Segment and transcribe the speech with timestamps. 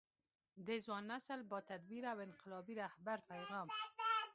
[0.65, 3.67] د ځوان نسل با تدبیره او انقلابي رهبر پیغام